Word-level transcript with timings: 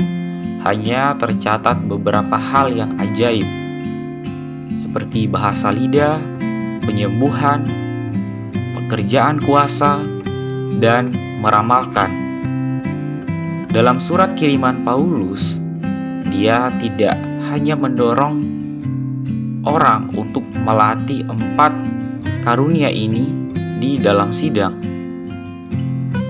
hanya 0.66 1.15
tercatat 1.15 1.87
beberapa 1.87 2.34
hal 2.34 2.74
yang 2.74 2.90
ajaib, 2.98 3.46
seperti 4.74 5.30
bahasa 5.30 5.70
lidah, 5.70 6.18
penyembuhan, 6.82 7.63
pekerjaan 8.74 9.38
kuasa, 9.38 10.02
dan 10.82 11.15
meramalkan. 11.38 12.26
Dalam 13.70 13.98
surat 13.98 14.32
kiriman 14.38 14.86
Paulus, 14.86 15.59
dia 16.30 16.70
tidak 16.78 17.18
hanya 17.50 17.74
mendorong 17.74 18.38
orang 19.66 20.10
untuk 20.14 20.46
melatih 20.62 21.26
empat 21.26 21.74
karunia 22.46 22.90
ini 22.90 23.26
di 23.82 23.98
dalam 23.98 24.30
sidang. 24.30 24.74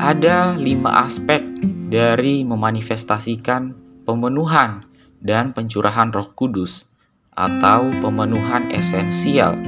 ada 0.00 0.56
lima 0.56 1.04
aspek 1.04 1.44
dari 1.86 2.42
memanifestasikan 2.42 3.76
pemenuhan 4.08 4.88
dan 5.20 5.52
pencurahan 5.52 6.10
roh 6.10 6.32
kudus 6.32 6.88
atau 7.36 7.92
pemenuhan 8.00 8.72
esensial. 8.72 9.60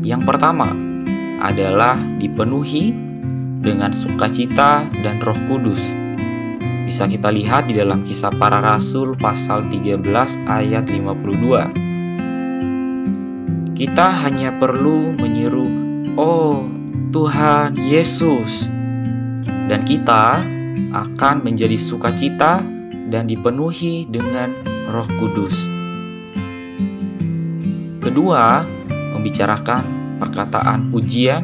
Yang 0.00 0.22
pertama 0.24 0.72
adalah 1.44 2.00
dipenuhi 2.16 2.96
dengan 3.60 3.92
sukacita 3.92 4.88
dan 5.00 5.20
roh 5.20 5.36
kudus 5.48 6.03
bisa 6.94 7.10
kita 7.10 7.26
lihat 7.26 7.66
di 7.66 7.74
dalam 7.74 8.06
kisah 8.06 8.30
para 8.38 8.62
rasul 8.62 9.18
pasal 9.18 9.66
13 9.66 9.98
ayat 10.46 10.86
52. 10.86 11.74
Kita 13.74 14.14
hanya 14.22 14.54
perlu 14.54 15.10
menyeru, 15.18 15.66
"Oh 16.14 16.62
Tuhan 17.10 17.74
Yesus." 17.74 18.70
Dan 19.66 19.82
kita 19.82 20.38
akan 20.94 21.42
menjadi 21.42 21.74
sukacita 21.74 22.62
dan 23.10 23.26
dipenuhi 23.26 24.06
dengan 24.06 24.54
Roh 24.86 25.10
Kudus. 25.18 25.66
Kedua, 28.06 28.62
membicarakan 29.18 29.82
perkataan 30.22 30.94
pujian, 30.94 31.42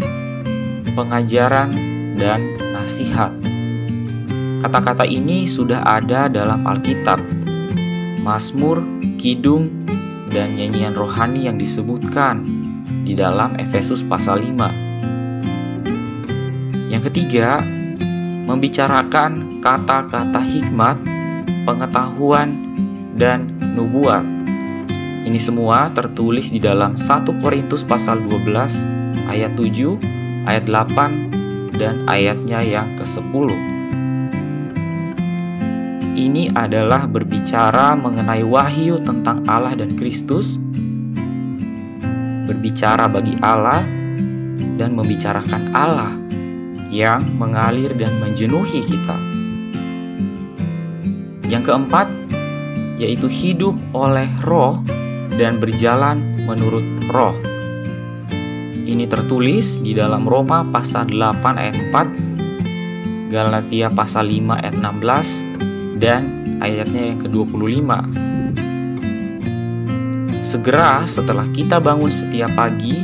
pengajaran, 0.94 1.74
dan 2.14 2.38
nasihat. 2.70 3.34
Kata-kata 4.60 5.08
ini 5.08 5.48
sudah 5.48 5.80
ada 5.88 6.28
dalam 6.28 6.68
Alkitab, 6.68 7.16
Mazmur, 8.20 8.84
Kidung, 9.16 9.72
dan 10.28 10.60
nyanyian 10.60 10.92
rohani 10.92 11.48
yang 11.48 11.56
disebutkan 11.56 12.44
di 13.08 13.16
dalam 13.16 13.56
Efesus 13.56 14.04
pasal 14.04 14.44
5. 14.44 16.92
Yang 16.92 17.08
ketiga, 17.08 17.64
membicarakan 18.44 19.64
kata-kata 19.64 20.44
hikmat, 20.44 21.00
pengetahuan, 21.64 22.76
dan 23.16 23.56
nubuat. 23.72 24.28
Ini 25.24 25.40
semua 25.40 25.88
tertulis 25.96 26.52
di 26.52 26.60
dalam 26.60 27.00
1 27.00 27.32
Korintus 27.40 27.80
pasal 27.80 28.20
12 28.28 29.24
ayat 29.24 29.56
7, 29.56 29.96
ayat 30.44 30.68
8, 30.68 31.80
dan 31.80 32.04
ayatnya 32.04 32.60
yang 32.60 32.92
ke-10 33.00 33.80
ini 36.20 36.52
adalah 36.52 37.08
berbicara 37.08 37.96
mengenai 37.96 38.44
wahyu 38.44 39.00
tentang 39.00 39.40
Allah 39.48 39.72
dan 39.72 39.96
Kristus, 39.96 40.60
berbicara 42.44 43.08
bagi 43.08 43.40
Allah, 43.40 43.80
dan 44.76 44.92
membicarakan 44.92 45.72
Allah 45.72 46.12
yang 46.92 47.24
mengalir 47.40 47.96
dan 47.96 48.12
menjenuhi 48.20 48.84
kita. 48.84 49.16
Yang 51.48 51.72
keempat, 51.72 52.06
yaitu 53.00 53.26
hidup 53.32 53.72
oleh 53.96 54.28
roh 54.44 54.76
dan 55.40 55.56
berjalan 55.56 56.20
menurut 56.44 56.84
roh. 57.16 57.32
Ini 58.90 59.08
tertulis 59.08 59.80
di 59.80 59.96
dalam 59.96 60.28
Roma 60.28 60.66
pasal 60.68 61.08
8 61.08 61.56
ayat 61.56 61.76
4, 61.94 63.32
Galatia 63.32 63.88
pasal 63.88 64.26
5 64.26 64.58
ayat 64.58 64.74
16, 64.74 65.69
dan 66.00 66.48
ayatnya 66.64 67.12
yang 67.12 67.18
ke-25. 67.20 67.88
Segera 70.40 71.04
setelah 71.04 71.44
kita 71.52 71.76
bangun 71.78 72.08
setiap 72.08 72.56
pagi, 72.56 72.96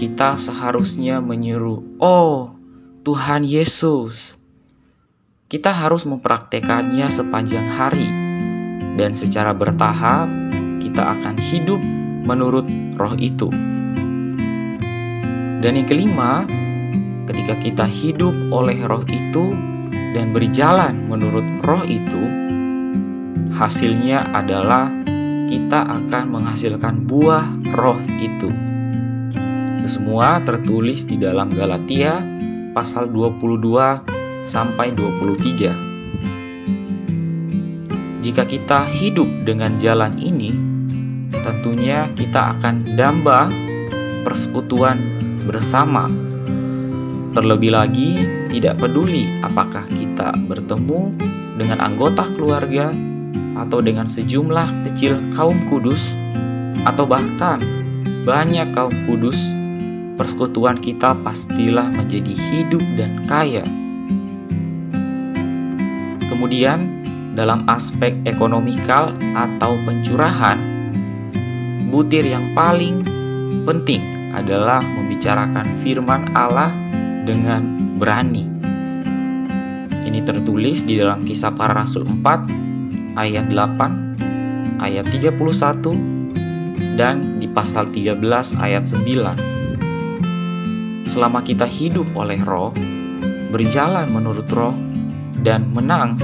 kita 0.00 0.40
seharusnya 0.40 1.20
menyeru, 1.20 2.00
"Oh, 2.00 2.56
Tuhan 3.04 3.44
Yesus." 3.44 4.40
Kita 5.48 5.72
harus 5.72 6.08
mempraktekannya 6.08 7.08
sepanjang 7.08 7.68
hari 7.76 8.08
dan 8.96 9.16
secara 9.16 9.52
bertahap 9.52 10.28
kita 10.80 11.16
akan 11.16 11.36
hidup 11.40 11.80
menurut 12.24 12.68
roh 13.00 13.16
itu. 13.16 13.48
Dan 15.58 15.72
yang 15.74 15.88
kelima, 15.88 16.44
ketika 17.24 17.54
kita 17.60 17.86
hidup 17.88 18.32
oleh 18.52 18.76
roh 18.84 19.04
itu, 19.08 19.52
dan 20.12 20.32
berjalan 20.32 21.08
menurut 21.08 21.44
roh 21.64 21.84
itu, 21.84 22.22
hasilnya 23.52 24.24
adalah 24.32 24.90
kita 25.48 25.84
akan 25.84 26.24
menghasilkan 26.28 27.08
buah 27.08 27.44
roh 27.72 27.98
itu. 28.20 28.52
Itu 29.80 29.88
semua 29.88 30.40
tertulis 30.44 31.04
di 31.08 31.16
dalam 31.16 31.48
Galatia 31.52 32.20
pasal 32.76 33.08
22 33.10 34.44
sampai 34.44 34.92
23. 34.92 35.72
Jika 38.20 38.44
kita 38.44 38.84
hidup 38.84 39.28
dengan 39.48 39.80
jalan 39.80 40.20
ini, 40.20 40.52
tentunya 41.32 42.12
kita 42.12 42.60
akan 42.60 42.84
damba 42.96 43.48
persekutuan 44.22 45.00
bersama 45.48 46.28
Terlebih 47.28 47.70
lagi, 47.70 48.18
tidak 48.48 48.80
peduli 48.80 49.28
apakah 49.44 49.84
kita 49.86 50.32
bertemu 50.48 51.12
dengan 51.60 51.84
anggota 51.84 52.24
keluarga 52.34 52.90
atau 53.58 53.82
dengan 53.82 54.06
sejumlah 54.06 54.86
kecil 54.88 55.18
kaum 55.34 55.58
kudus, 55.66 56.14
atau 56.86 57.04
bahkan 57.04 57.58
banyak 58.22 58.70
kaum 58.70 58.94
kudus, 59.10 59.36
persekutuan 60.14 60.78
kita 60.78 61.18
pastilah 61.26 61.90
menjadi 61.90 62.32
hidup 62.32 62.82
dan 62.94 63.26
kaya. 63.26 63.66
Kemudian, 66.30 67.02
dalam 67.34 67.66
aspek 67.66 68.14
ekonomikal 68.22 69.10
atau 69.34 69.74
pencurahan, 69.82 70.58
butir 71.90 72.22
yang 72.22 72.54
paling 72.54 73.02
penting 73.66 74.30
adalah 74.30 74.78
membicarakan 74.78 75.66
firman 75.82 76.30
Allah 76.38 76.70
dengan 77.26 77.87
berani. 77.98 78.46
Ini 80.08 80.24
tertulis 80.24 80.86
di 80.86 80.96
dalam 80.96 81.26
kisah 81.26 81.52
para 81.52 81.84
rasul 81.84 82.08
4 82.08 83.18
ayat 83.18 83.50
8, 83.50 84.78
ayat 84.80 85.04
31, 85.10 85.34
dan 86.94 87.42
di 87.42 87.50
pasal 87.50 87.90
13 87.90 88.54
ayat 88.56 88.86
9. 88.86 91.10
Selama 91.10 91.42
kita 91.42 91.66
hidup 91.66 92.06
oleh 92.14 92.38
roh, 92.40 92.70
berjalan 93.50 94.06
menurut 94.14 94.46
roh, 94.54 94.78
dan 95.42 95.66
menang, 95.70 96.18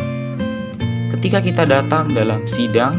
ketika 1.14 1.38
kita 1.42 1.66
datang 1.66 2.10
dalam 2.14 2.46
sidang, 2.46 2.94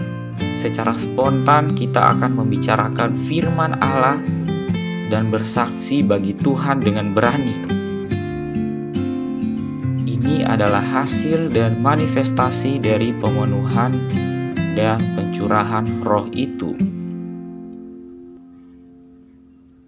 secara 0.55 0.95
spontan 0.95 1.75
kita 1.75 2.15
akan 2.15 2.39
membicarakan 2.41 3.13
firman 3.27 3.75
Allah 3.83 4.17
dan 5.13 5.29
bersaksi 5.29 6.01
bagi 6.01 6.33
Tuhan 6.33 6.81
dengan 6.81 7.13
berani. 7.13 7.84
Ini 10.25 10.41
adalah 10.41 10.81
hasil 10.81 11.53
dan 11.53 11.85
manifestasi 11.85 12.81
dari 12.81 13.13
pemenuhan 13.13 13.93
dan 14.73 14.97
pencurahan 15.13 15.85
roh 16.01 16.25
itu. 16.33 16.73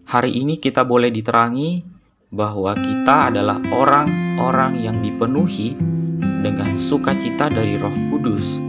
Hari 0.06 0.38
ini 0.38 0.62
kita 0.62 0.86
boleh 0.86 1.10
diterangi 1.10 1.82
bahwa 2.30 2.78
kita 2.78 3.34
adalah 3.34 3.58
orang-orang 3.74 4.78
yang 4.78 5.02
dipenuhi 5.02 5.74
dengan 6.22 6.78
sukacita 6.78 7.50
dari 7.50 7.74
Roh 7.82 7.98
Kudus, 8.14 8.62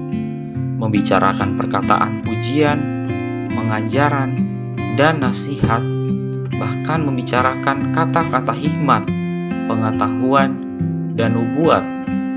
membicarakan 0.81 1.61
perkataan 1.61 2.25
pujian, 2.25 2.81
mengajaran, 3.53 4.33
dan 4.97 5.21
nasihat, 5.21 5.85
bahkan 6.57 7.05
membicarakan 7.05 7.93
kata-kata 7.93 8.57
hikmat, 8.57 9.05
pengetahuan, 9.69 10.68
dan 11.19 11.35
nubuat, 11.35 11.83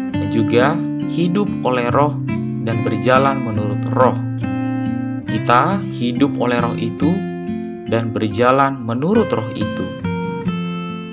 dan 0.09 0.27
juga 0.33 0.73
hidup 1.13 1.45
oleh 1.61 1.93
roh 1.93 2.17
dan 2.65 2.81
berjalan 2.81 3.37
menurut 3.45 3.77
roh. 3.93 4.17
Kita 5.29 5.77
hidup 5.93 6.33
oleh 6.41 6.57
roh 6.57 6.73
itu 6.73 7.13
dan 7.85 8.09
berjalan 8.09 8.81
menurut 8.81 9.29
roh 9.29 9.45
itu. 9.53 9.85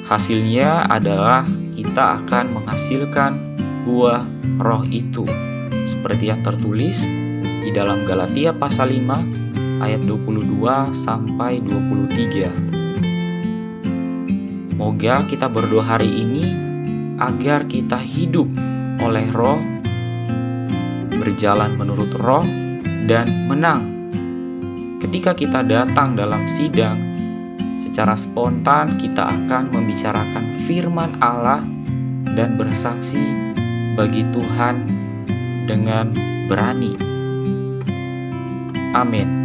Hasilnya 0.08 0.88
adalah 0.88 1.44
kita 1.76 2.24
akan 2.24 2.56
menghasilkan 2.56 3.36
buah 3.84 4.24
roh 4.58 4.82
itu 4.88 5.28
seperti 5.84 6.32
yang 6.32 6.40
tertulis 6.40 7.04
di 7.60 7.70
dalam 7.70 8.08
Galatia 8.08 8.56
pasal 8.56 8.96
5 8.96 9.84
ayat 9.84 10.00
22 10.08 10.96
sampai 10.96 11.60
23. 11.60 12.48
Moga 14.78 15.26
kita 15.26 15.50
berdoa 15.50 15.82
hari 15.82 16.06
ini 16.06 16.67
agar 17.18 17.66
kita 17.66 17.98
hidup 17.98 18.46
oleh 19.02 19.28
roh, 19.34 19.58
berjalan 21.18 21.74
menurut 21.78 22.14
roh, 22.18 22.46
dan 23.06 23.50
menang 23.50 23.98
Ketika 24.98 25.30
kita 25.30 25.62
datang 25.62 26.18
dalam 26.18 26.50
sidang, 26.50 26.98
secara 27.78 28.18
spontan 28.18 28.98
kita 28.98 29.30
akan 29.30 29.70
membicarakan 29.70 30.58
firman 30.66 31.14
Allah 31.22 31.62
dan 32.34 32.58
bersaksi 32.58 33.22
bagi 33.94 34.26
Tuhan 34.34 34.82
dengan 35.70 36.10
berani. 36.50 36.98
Amin. 38.90 39.37